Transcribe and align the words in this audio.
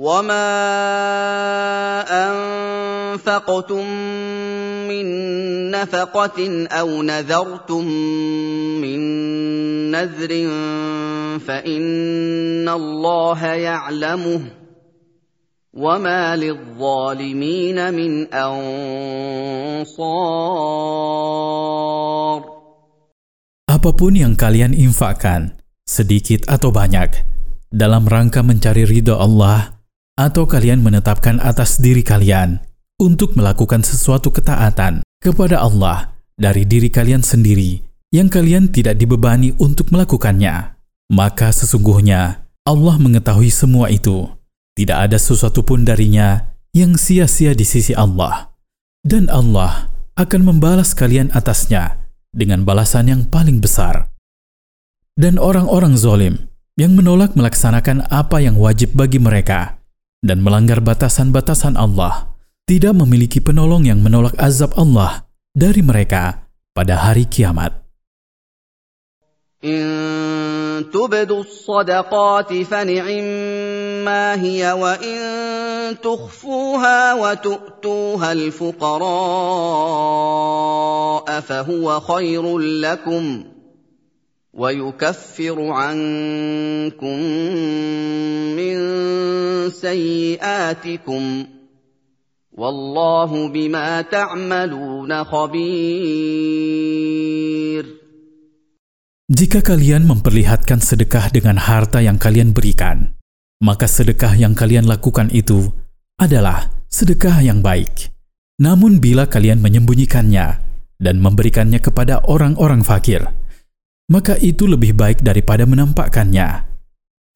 وما 0.00 0.48
انفقتم 2.08 3.84
من 4.88 5.06
نفقه 5.70 6.38
أو 6.72 6.88
نذرتم 7.02 7.84
من 8.80 9.00
نذر 9.92 10.32
فان 11.44 12.68
الله 12.68 13.40
يعلمه 13.46 14.40
وما 15.76 16.36
للظالمين 16.36 17.78
من 17.92 18.12
انصار 18.32 18.80
Apapun 23.70 24.18
yang 24.18 24.34
kalian 24.34 24.74
infakkan, 24.74 25.62
sedikit 25.86 26.42
atau 26.50 26.74
banyak, 26.74 27.22
dalam 27.70 28.02
rangka 28.04 28.42
mencari 28.42 28.82
ridho 28.82 29.14
Allah, 29.14 29.79
atau 30.20 30.44
kalian 30.44 30.84
menetapkan 30.84 31.40
atas 31.40 31.80
diri 31.80 32.04
kalian 32.04 32.60
untuk 33.00 33.32
melakukan 33.40 33.80
sesuatu 33.80 34.28
ketaatan 34.28 35.00
kepada 35.16 35.64
Allah 35.64 36.12
dari 36.36 36.68
diri 36.68 36.92
kalian 36.92 37.24
sendiri 37.24 37.80
yang 38.12 38.28
kalian 38.28 38.68
tidak 38.68 39.00
dibebani 39.00 39.56
untuk 39.56 39.88
melakukannya, 39.88 40.76
maka 41.08 41.48
sesungguhnya 41.48 42.44
Allah 42.68 42.96
mengetahui 43.00 43.48
semua 43.48 43.88
itu. 43.88 44.28
Tidak 44.76 44.94
ada 45.08 45.16
sesuatu 45.16 45.64
pun 45.64 45.88
darinya 45.88 46.52
yang 46.76 47.00
sia-sia 47.00 47.56
di 47.56 47.64
sisi 47.64 47.96
Allah. 47.96 48.52
Dan 49.00 49.32
Allah 49.32 49.88
akan 50.20 50.40
membalas 50.44 50.92
kalian 50.92 51.32
atasnya 51.32 51.96
dengan 52.28 52.68
balasan 52.68 53.08
yang 53.08 53.22
paling 53.24 53.64
besar. 53.64 54.12
Dan 55.16 55.40
orang-orang 55.40 55.96
zolim 55.96 56.50
yang 56.76 56.92
menolak 56.92 57.32
melaksanakan 57.32 58.04
apa 58.12 58.44
yang 58.44 58.60
wajib 58.60 58.92
bagi 58.92 59.20
mereka 59.20 59.79
dan 60.25 60.41
melanggar 60.41 60.81
batasan-batasan 60.81 61.77
Allah 61.77 62.33
tidak 62.65 62.97
memiliki 62.97 63.37
penolong 63.37 63.85
yang 63.85 64.01
menolak 64.01 64.33
azab 64.41 64.73
Allah 64.73 65.29
dari 65.53 65.85
mereka 65.85 66.49
pada 66.73 66.97
hari 66.97 67.29
kiamat. 67.29 67.85
إن 69.65 70.93
تبدوا 70.93 71.41
الصدقات 71.41 72.53
فنعما 72.53 74.41
هي 74.41 74.71
وإن 74.71 75.17
تخفوها 76.03 77.13
وتؤتوها 77.13 78.31
الفقراء 78.31 79.05
فهو 81.39 81.99
خير 81.99 82.57
لكم 82.59 83.43
ويكفر 84.55 85.57
عنكم 85.67 87.19
من 88.55 88.75
سيئاتكم 89.69 91.23
والله 92.55 93.31
بما 93.51 94.01
تعملون 94.01 95.23
خبير 95.23 96.75
Jika 99.25 99.65
kalian 99.65 100.05
memperlihatkan 100.05 100.85
sedekah 100.85 101.33
dengan 101.33 101.57
harta 101.57 101.97
yang 101.97 102.21
kalian 102.21 102.53
berikan, 102.53 103.17
maka 103.57 103.89
sedekah 103.89 104.37
yang 104.37 104.53
kalian 104.53 104.85
lakukan 104.85 105.33
itu 105.33 105.73
adalah 106.21 106.69
sedekah 106.93 107.41
yang 107.41 107.65
baik. 107.65 108.13
Namun 108.61 109.01
bila 109.01 109.25
kalian 109.25 109.65
menyembunyikannya 109.65 110.47
dan 111.01 111.15
memberikannya 111.19 111.81
kepada 111.81 112.21
orang-orang 112.23 112.85
fakir, 112.85 113.25
maka 114.10 114.34
itu 114.42 114.66
lebih 114.66 114.98
baik 114.98 115.22
daripada 115.22 115.62
menampakkannya, 115.64 116.66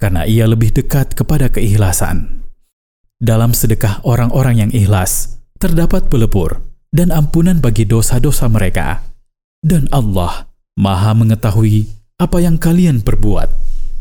karena 0.02 0.26
ia 0.26 0.50
lebih 0.50 0.74
dekat 0.74 1.14
kepada 1.14 1.46
keikhlasan. 1.46 2.42
Dalam 3.22 3.54
sedekah 3.54 4.02
orang-orang 4.02 4.66
yang 4.66 4.70
ikhlas, 4.74 5.38
terdapat 5.62 6.10
pelebur 6.10 6.60
dan 6.90 7.14
ampunan 7.14 7.62
bagi 7.62 7.86
dosa-dosa 7.86 8.50
mereka. 8.50 9.06
Dan 9.64 9.88
Allah 9.94 10.50
Maha 10.74 11.14
mengetahui 11.14 11.88
apa 12.18 12.42
yang 12.42 12.58
kalian 12.58 13.00
perbuat. 13.00 13.48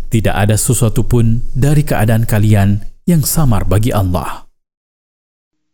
Tidak 0.10 0.34
ada 0.34 0.58
sesuatu 0.58 1.06
pun 1.06 1.46
dari 1.54 1.86
keadaan 1.86 2.26
kalian 2.28 2.84
yang 3.06 3.22
samar 3.24 3.64
bagi 3.64 3.94
Allah. 3.94 4.43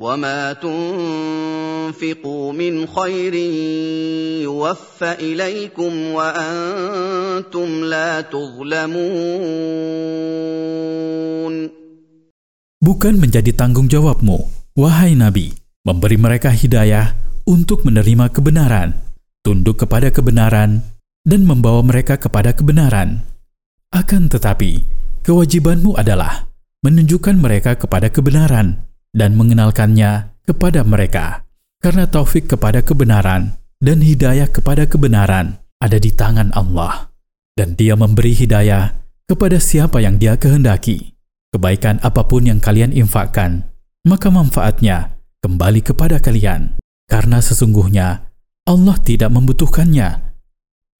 وما 0.00 0.52
تنفقوا 0.60 2.46
من 2.52 2.84
خير 2.86 3.34
يوفى 4.44 5.10
اليكم 5.16 5.92
وانتم 6.12 7.68
لا 7.84 8.20
تظلمون 8.20 9.06
Bukan 12.76 13.18
menjadi 13.18 13.50
tanggung 13.56 13.88
jawabmu, 13.90 14.46
wahai 14.78 15.16
Nabi, 15.18 15.56
memberi 15.82 16.20
mereka 16.20 16.52
hidayah 16.54 17.18
untuk 17.48 17.82
menerima 17.82 18.30
kebenaran, 18.30 18.94
tunduk 19.42 19.82
kepada 19.82 20.12
kebenaran, 20.14 20.84
dan 21.26 21.42
membawa 21.42 21.82
mereka 21.82 22.14
kepada 22.20 22.54
kebenaran. 22.54 23.26
Akan 23.90 24.30
tetapi, 24.30 24.86
kewajibanmu 25.26 25.98
adalah 25.98 26.46
menunjukkan 26.86 27.42
mereka 27.42 27.74
kepada 27.74 28.06
kebenaran 28.06 28.86
dan 29.15 29.35
mengenalkannya 29.35 30.31
kepada 30.47 30.83
mereka. 30.83 31.47
Karena 31.81 32.05
taufik 32.05 32.45
kepada 32.45 32.85
kebenaran 32.85 33.57
dan 33.81 34.05
hidayah 34.05 34.45
kepada 34.45 34.85
kebenaran 34.85 35.57
ada 35.81 35.97
di 35.97 36.13
tangan 36.13 36.53
Allah. 36.53 37.09
Dan 37.57 37.73
dia 37.73 37.97
memberi 37.97 38.37
hidayah 38.37 38.95
kepada 39.25 39.57
siapa 39.57 39.99
yang 39.99 40.21
dia 40.21 40.37
kehendaki. 40.37 41.17
Kebaikan 41.51 41.99
apa 41.99 42.23
pun 42.23 42.47
yang 42.47 42.63
kalian 42.63 42.95
infakkan, 42.95 43.67
maka 44.07 44.31
manfaatnya 44.31 45.19
kembali 45.43 45.83
kepada 45.83 46.21
kalian. 46.23 46.79
Karena 47.09 47.43
sesungguhnya 47.43 48.23
Allah 48.63 48.95
tidak 49.03 49.35
membutuhkannya. 49.35 50.31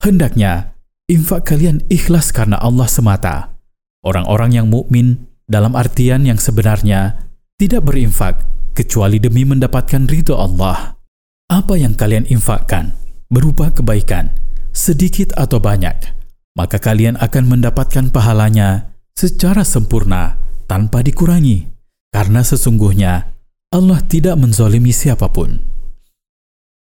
Hendaknya 0.03 0.75
infak 1.07 1.47
kalian 1.47 1.85
ikhlas 1.87 2.35
karena 2.35 2.59
Allah 2.59 2.89
semata. 2.89 3.55
Orang-orang 4.01 4.57
yang 4.57 4.67
mukmin 4.67 5.29
dalam 5.45 5.77
artian 5.77 6.25
yang 6.25 6.41
sebenarnya 6.41 7.30
tidak 7.61 7.85
berinfak 7.85 8.41
kecuali 8.73 9.21
demi 9.21 9.45
mendapatkan 9.45 10.09
ridho 10.09 10.33
Allah. 10.33 10.97
Apa 11.45 11.77
yang 11.77 11.93
kalian 11.93 12.25
infakkan 12.25 12.97
berupa 13.29 13.69
kebaikan, 13.69 14.33
sedikit 14.73 15.29
atau 15.37 15.61
banyak, 15.61 15.93
maka 16.57 16.81
kalian 16.81 17.21
akan 17.21 17.45
mendapatkan 17.45 18.09
pahalanya 18.09 18.97
secara 19.13 19.61
sempurna 19.61 20.41
tanpa 20.65 21.05
dikurangi, 21.05 21.69
karena 22.09 22.41
sesungguhnya 22.41 23.29
Allah 23.69 24.01
tidak 24.09 24.41
menzolimi 24.41 24.89
siapa 24.89 25.29
pun. 25.29 25.61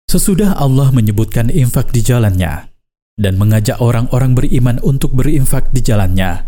Sesudah 0.06 0.54
Allah 0.62 0.94
menyebutkan 0.94 1.50
infak 1.50 1.90
di 1.90 2.06
jalannya 2.06 2.70
dan 3.18 3.34
mengajak 3.34 3.82
orang-orang 3.82 4.38
beriman 4.38 4.78
untuk 4.86 5.10
berinfak 5.10 5.74
di 5.74 5.82
jalannya, 5.82 6.46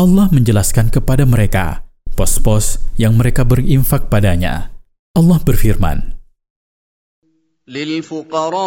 Allah 0.00 0.26
menjelaskan 0.32 0.88
kepada 0.88 1.28
mereka 1.28 1.89
pos-pos 2.19 2.79
yang 2.95 3.19
mereka 3.19 3.43
berinfak 3.43 4.07
padanya. 4.07 4.71
Allah 5.15 5.39
berfirman, 5.43 6.15
للفقراء 7.67 8.63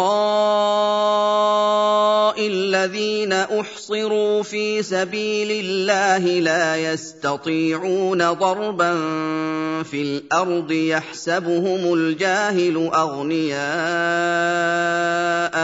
الذين 2.47 3.33
احصروا 3.33 4.43
في 4.43 4.83
سبيل 4.83 5.51
الله 5.51 6.39
لا 6.39 6.75
يستطيعون 6.91 8.31
ضربا 8.31 8.93
في 9.83 10.01
الارض 10.01 10.71
يحسبهم 10.71 11.93
الجاهل 11.93 12.89
اغنياء 12.93 13.59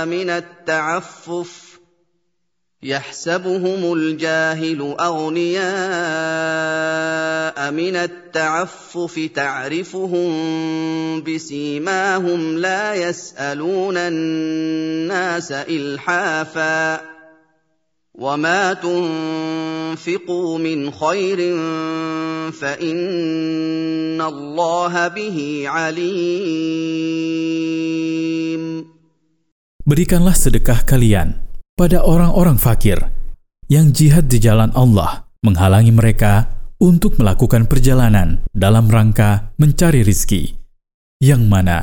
من 0.05 0.29
التعفف 0.29 1.79
يحسبهم 2.83 3.93
الجاهل 3.93 4.95
اغنياء 4.99 6.48
من 7.71 7.95
التعفف 7.95 9.29
تعرفهم 9.35 10.29
بسيماهم 11.23 12.57
لا 12.57 12.95
يسالون 12.95 13.97
الناس 13.97 15.51
الحافا 15.51 17.01
وما 18.15 18.73
تنفقوا 18.73 20.57
من 20.57 20.91
خير 20.91 21.37
فان 22.51 24.21
الله 24.21 25.07
به 25.07 25.63
عليم 25.67 27.45
Berikanlah 29.85 30.33
sedekah 30.33 30.81
kalian 30.81 31.45
pada 31.77 32.01
orang-orang 32.01 32.57
fakir 32.57 32.97
yang 33.69 33.93
jihad 33.93 34.25
di 34.25 34.41
jalan 34.41 34.73
Allah 34.73 35.29
menghalangi 35.45 35.93
mereka 35.93 36.49
untuk 36.80 37.20
melakukan 37.20 37.68
perjalanan 37.68 38.40
dalam 38.56 38.88
rangka 38.88 39.52
mencari 39.60 40.00
rizki. 40.00 40.56
Yang 41.20 41.42
mana 41.46 41.78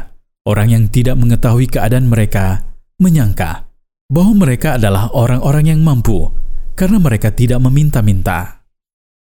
orang 0.50 0.74
yang 0.74 0.86
tidak 0.90 1.16
mengetahui 1.22 1.70
keadaan 1.70 2.10
mereka 2.10 2.66
menyangka 2.98 3.70
bahwa 4.10 4.48
mereka 4.48 4.82
adalah 4.82 5.14
orang-orang 5.14 5.78
yang 5.78 5.82
mampu 5.86 6.34
karena 6.74 6.98
mereka 6.98 7.30
tidak 7.30 7.62
meminta-minta. 7.62 8.66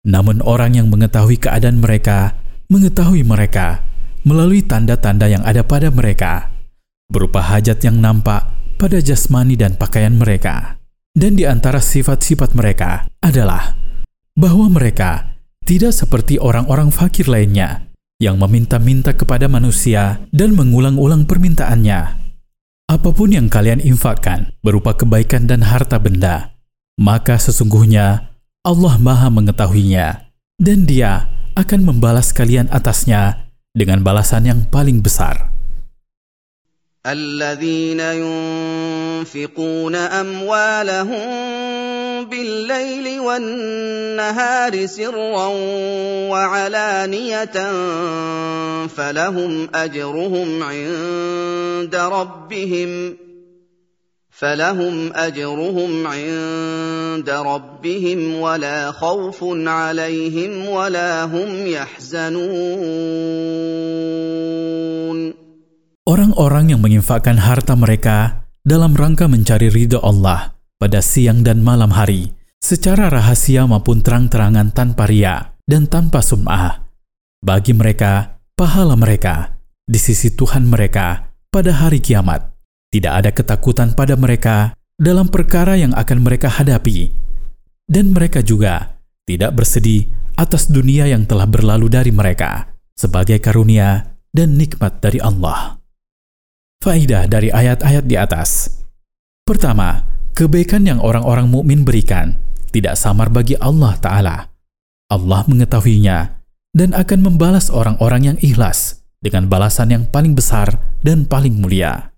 Namun 0.08 0.40
orang 0.40 0.80
yang 0.80 0.88
mengetahui 0.88 1.36
keadaan 1.36 1.84
mereka 1.84 2.40
mengetahui 2.72 3.26
mereka 3.26 3.84
melalui 4.26 4.64
tanda-tanda 4.64 5.30
yang 5.30 5.44
ada 5.46 5.62
pada 5.62 5.92
mereka, 5.92 6.50
berupa 7.06 7.38
hajat 7.42 7.78
yang 7.86 8.02
nampak 8.02 8.42
pada 8.74 8.98
jasmani 8.98 9.54
dan 9.54 9.78
pakaian 9.78 10.16
mereka. 10.16 10.80
Dan 11.16 11.38
di 11.38 11.48
antara 11.48 11.80
sifat-sifat 11.80 12.52
mereka 12.52 13.08
adalah 13.24 13.72
bahwa 14.36 14.68
mereka 14.68 15.35
tidak 15.66 15.90
seperti 15.90 16.38
orang-orang 16.38 16.94
fakir 16.94 17.26
lainnya 17.26 17.90
yang 18.22 18.38
meminta-minta 18.38 19.12
kepada 19.12 19.50
manusia 19.50 20.22
dan 20.30 20.54
mengulang-ulang 20.54 21.26
permintaannya. 21.26 22.22
Apa 22.86 23.10
pun 23.10 23.34
yang 23.34 23.50
kalian 23.50 23.82
infakkan 23.82 24.54
berupa 24.62 24.94
kebaikan 24.94 25.50
dan 25.50 25.66
harta 25.66 25.98
benda, 25.98 26.54
maka 26.96 27.34
sesungguhnya 27.34 28.30
Allah 28.62 28.94
Maha 29.02 29.26
mengetahuinya 29.26 30.30
dan 30.62 30.86
Dia 30.86 31.26
akan 31.58 31.82
membalas 31.82 32.30
kalian 32.30 32.70
atasnya 32.70 33.50
dengan 33.74 34.06
balasan 34.06 34.46
yang 34.46 34.60
paling 34.70 35.02
besar. 35.02 35.55
الذين 37.06 38.00
ينفقون 38.00 39.94
أموالهم 39.94 41.26
بالليل 42.24 43.20
والنهار 43.20 44.86
سرا 44.86 45.46
وعلانية 46.30 47.72
فلهم 48.86 49.68
أجرهم 49.74 50.62
عند 50.62 51.94
ربهم 51.94 53.16
فلهم 54.30 55.12
أجرهم 55.14 56.06
عند 56.06 57.30
ربهم 57.30 58.40
ولا 58.40 58.92
خوف 58.92 59.44
عليهم 59.66 60.68
ولا 60.68 61.24
هم 61.24 61.66
يحزنون 61.66 63.06
Orang-orang 66.16 66.72
yang 66.72 66.80
menginfakkan 66.80 67.36
harta 67.36 67.76
mereka 67.76 68.48
dalam 68.64 68.96
rangka 68.96 69.28
mencari 69.28 69.68
ridho 69.68 70.00
Allah 70.00 70.56
pada 70.80 71.04
siang 71.04 71.44
dan 71.44 71.60
malam 71.60 71.92
hari, 71.92 72.32
secara 72.56 73.12
rahasia 73.12 73.68
maupun 73.68 74.00
terang-terangan 74.00 74.72
tanpa 74.72 75.04
ria 75.12 75.52
dan 75.68 75.84
tanpa 75.84 76.24
sum'ah. 76.24 76.88
Bagi 77.44 77.76
mereka, 77.76 78.40
pahala 78.56 78.96
mereka 78.96 79.60
di 79.84 80.00
sisi 80.00 80.32
Tuhan 80.32 80.64
mereka 80.64 81.36
pada 81.52 81.84
hari 81.84 82.00
kiamat. 82.00 82.48
Tidak 82.88 83.12
ada 83.12 83.28
ketakutan 83.28 83.92
pada 83.92 84.16
mereka 84.16 84.72
dalam 84.96 85.28
perkara 85.28 85.76
yang 85.76 85.92
akan 85.92 86.24
mereka 86.24 86.48
hadapi. 86.48 87.12
Dan 87.84 88.16
mereka 88.16 88.40
juga 88.40 89.04
tidak 89.28 89.52
bersedih 89.52 90.08
atas 90.40 90.72
dunia 90.72 91.12
yang 91.12 91.28
telah 91.28 91.44
berlalu 91.44 91.92
dari 91.92 92.08
mereka 92.08 92.72
sebagai 92.96 93.36
karunia 93.36 94.16
dan 94.32 94.56
nikmat 94.56 95.04
dari 95.04 95.20
Allah. 95.20 95.76
Faidah 96.84 97.26
dari 97.26 97.48
ayat-ayat 97.50 98.04
di 98.04 98.16
atas. 98.16 98.82
Pertama, 99.46 100.04
kebaikan 100.36 100.84
yang 100.84 101.00
orang-orang 101.00 101.48
mukmin 101.48 101.82
berikan 101.82 102.36
tidak 102.76 103.00
samar 103.00 103.32
bagi 103.32 103.56
Allah 103.56 103.96
Ta'ala. 103.96 104.36
Allah 105.08 105.42
mengetahuinya 105.48 106.36
dan 106.76 106.92
akan 106.92 107.24
membalas 107.24 107.72
orang-orang 107.72 108.34
yang 108.34 108.38
ikhlas 108.44 109.00
dengan 109.24 109.48
balasan 109.48 109.88
yang 109.88 110.04
paling 110.04 110.36
besar 110.36 110.76
dan 111.00 111.24
paling 111.24 111.56
mulia. 111.56 112.12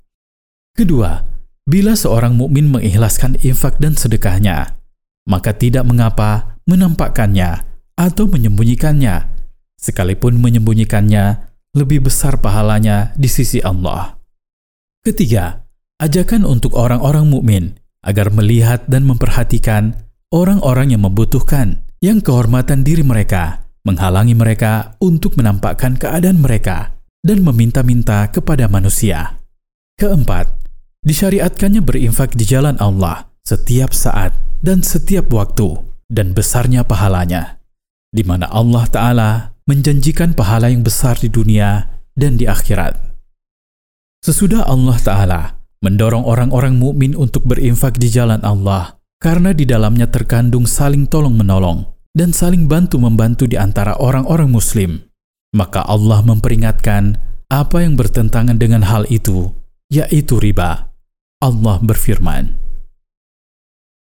Kedua, 0.75 1.22
bila 1.62 1.94
seorang 1.94 2.34
mukmin 2.34 2.66
mengikhlaskan 2.66 3.38
infak 3.46 3.78
dan 3.78 3.94
sedekahnya, 3.94 4.75
maka 5.31 5.54
tidak 5.54 5.87
mengapa 5.87 6.58
menampakkannya 6.66 7.62
atau 7.94 8.26
menyembunyikannya, 8.26 9.31
sekalipun 9.78 10.43
menyembunyikannya 10.43 11.54
lebih 11.78 12.11
besar 12.11 12.43
pahalanya 12.43 13.14
di 13.14 13.31
sisi 13.31 13.62
Allah. 13.62 14.17
Ketiga, 15.06 15.66
ajakan 16.02 16.46
untuk 16.46 16.74
orang-orang 16.74 17.26
mukmin 17.26 17.64
agar 18.02 18.30
melihat 18.30 18.86
dan 18.86 19.06
memperhatikan 19.06 19.94
orang-orang 20.34 20.94
yang 20.94 21.02
membutuhkan, 21.06 21.82
yang 21.98 22.22
kehormatan 22.22 22.86
diri 22.86 23.02
mereka 23.02 23.68
menghalangi 23.88 24.36
mereka 24.36 25.00
untuk 25.00 25.40
menampakkan 25.40 25.96
keadaan 25.96 26.44
mereka 26.44 26.92
dan 27.24 27.40
meminta-minta 27.40 28.28
kepada 28.28 28.68
manusia. 28.68 29.40
Keempat, 29.96 30.52
disyariatkannya 31.08 31.80
berinfak 31.80 32.36
di 32.36 32.44
jalan 32.44 32.76
Allah 32.78 33.32
setiap 33.48 33.96
saat 33.96 34.36
dan 34.60 34.84
setiap 34.84 35.32
waktu 35.32 35.80
dan 36.12 36.36
besarnya 36.36 36.84
pahalanya, 36.84 37.64
di 38.12 38.22
mana 38.28 38.44
Allah 38.52 38.84
Ta'ala 38.92 39.30
menjanjikan 39.64 40.36
pahala 40.36 40.68
yang 40.68 40.84
besar 40.84 41.16
di 41.16 41.32
dunia 41.32 41.88
dan 42.12 42.36
di 42.36 42.44
akhirat. 42.44 43.07
Sesudah 44.18 44.66
Allah 44.66 44.98
Ta'ala 44.98 45.42
mendorong 45.78 46.26
orang-orang 46.26 46.74
mukmin 46.74 47.14
untuk 47.14 47.46
berinfak 47.46 48.02
di 48.02 48.10
jalan 48.10 48.42
Allah 48.42 48.98
karena 49.22 49.54
di 49.54 49.62
dalamnya 49.62 50.10
terkandung 50.10 50.66
saling 50.66 51.06
tolong-menolong 51.06 51.86
dan 52.18 52.34
saling 52.34 52.66
bantu-membantu 52.66 53.46
di 53.46 53.54
antara 53.54 53.94
orang-orang 53.94 54.50
muslim. 54.50 55.06
Maka 55.54 55.86
Allah 55.86 56.18
memperingatkan 56.26 57.14
apa 57.48 57.86
yang 57.86 57.94
bertentangan 57.94 58.58
dengan 58.58 58.84
hal 58.84 59.06
itu, 59.08 59.54
yaitu 59.88 60.36
riba. 60.42 60.90
Allah 61.38 61.78
berfirman, 61.78 62.58